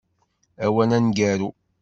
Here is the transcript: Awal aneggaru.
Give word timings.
Awal 0.65 0.89
aneggaru. 0.97 1.49